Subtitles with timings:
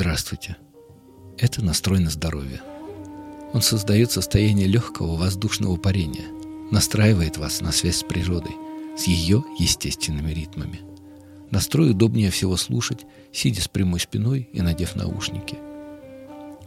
[0.00, 0.56] Здравствуйте.
[1.36, 2.62] Это настрой на здоровье.
[3.52, 6.24] Он создает состояние легкого воздушного парения,
[6.70, 8.56] настраивает вас на связь с природой,
[8.96, 10.80] с ее естественными ритмами.
[11.50, 15.58] Настрой удобнее всего слушать, сидя с прямой спиной и надев наушники.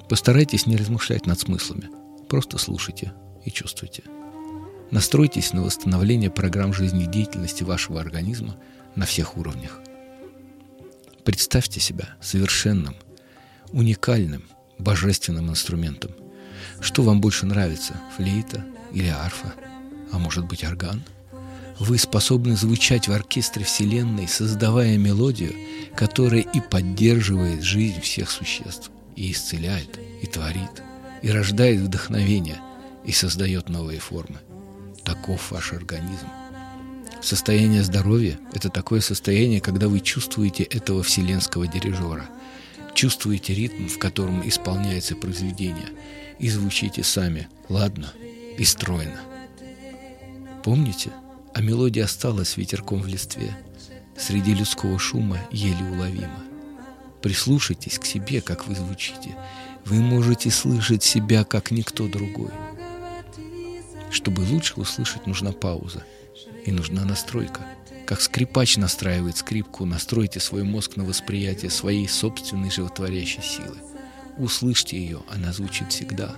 [0.07, 1.89] Постарайтесь не размышлять над смыслами,
[2.29, 3.13] просто слушайте
[3.45, 4.03] и чувствуйте.
[4.91, 8.57] Настройтесь на восстановление программ жизнедеятельности вашего организма
[8.95, 9.79] на всех уровнях.
[11.23, 12.95] Представьте себя совершенным,
[13.73, 14.43] уникальным,
[14.77, 16.11] божественным инструментом.
[16.79, 19.53] Что вам больше нравится, флейта или арфа,
[20.11, 21.03] а может быть орган?
[21.79, 25.53] Вы способны звучать в оркестре Вселенной, создавая мелодию,
[25.95, 30.83] которая и поддерживает жизнь всех существ, и исцеляет, и творит,
[31.23, 32.59] и рождает вдохновение,
[33.05, 34.37] и создает новые формы.
[35.03, 36.27] Таков ваш организм.
[37.21, 42.29] Состояние здоровья– это такое состояние, когда вы чувствуете этого вселенского дирижера,
[42.93, 45.89] чувствуете ритм, в котором исполняется произведение,
[46.39, 48.13] и звучите сами, ладно
[48.57, 49.19] и стройно.
[50.63, 51.11] Помните,
[51.53, 53.55] а мелодия осталась ветерком в листве,
[54.17, 56.43] среди людского шума еле уловима.
[57.21, 59.35] Прислушайтесь к себе, как вы звучите.
[59.85, 62.51] Вы можете слышать себя, как никто другой.
[64.11, 66.03] Чтобы лучше услышать, нужна пауза–
[66.65, 67.61] и нужна настройка.
[68.05, 73.77] Как скрипач настраивает скрипку, настройте свой мозг на восприятие своей собственной животворящей силы.
[74.37, 76.35] Услышьте ее, она звучит всегда.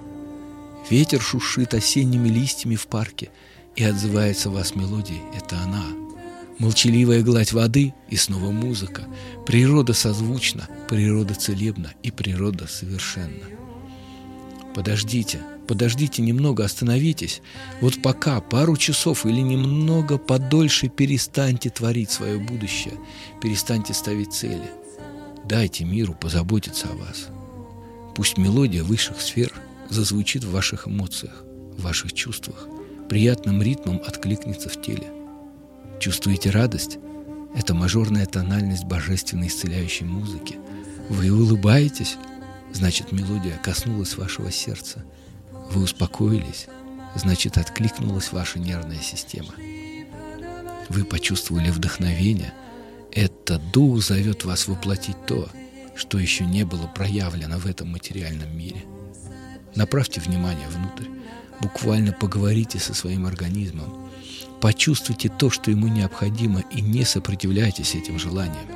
[0.90, 3.32] Ветер шушит осенними листьями в парке,
[3.76, 5.84] и отзывается вас мелодией– это она.
[6.60, 9.04] Молчаливая гладь воды и снова музыка.
[9.46, 13.44] Природа созвучна, природа целебна и природа совершенна.
[14.76, 17.42] Подождите– Подождите немного, остановитесь.
[17.82, 22.94] Вот пока, пару часов или немного подольше перестаньте творить свое будущее,
[23.42, 24.70] перестаньте ставить цели.
[25.44, 27.28] Дайте миру позаботиться о вас.
[28.16, 29.52] Пусть мелодия высших сфер
[29.90, 31.44] зазвучит в ваших эмоциях,
[31.78, 32.68] в ваших чувствах,
[33.10, 35.08] приятным ритмом откликнется в теле.
[36.00, 37.00] Чувствуете радость?
[37.56, 40.58] Это мажорная тональность божественной исцеляющей музыки.
[41.10, 42.18] Вы улыбаетесь?
[42.76, 45.04] Значит, мелодия коснулась вашего сердца–
[45.72, 46.68] вы успокоились,
[47.16, 49.54] значит, откликнулась ваша нервная система.
[50.90, 52.54] Вы почувствовали вдохновение.
[53.12, 55.50] Этот дух зовет вас воплотить то,
[55.96, 58.84] что еще не было проявлено в этом материальном мире.
[59.76, 61.10] Направьте внимание внутрь.
[61.62, 64.12] Буквально поговорите со своим организмом.
[64.62, 68.68] Почувствуйте то, что ему необходимо, и не сопротивляйтесь этим желаниям.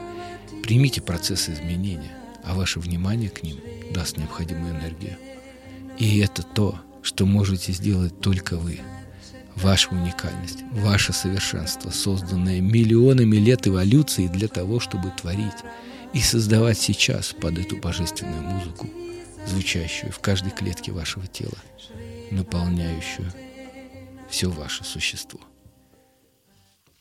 [0.64, 2.12] Примите процесс изменения,
[2.44, 3.58] а ваше внимание к ним
[3.92, 5.18] даст необходимую энергию.
[5.98, 8.80] И это то, что можете сделать только вы.
[9.56, 15.64] Ваша уникальность, ваше совершенство, созданное миллионами лет эволюции для того, чтобы творить
[16.14, 18.90] и создавать сейчас под эту божественную музыку,
[19.46, 21.58] звучащую в каждой клетке вашего тела,
[22.32, 23.32] наполняющую
[24.30, 25.40] все ваше существо.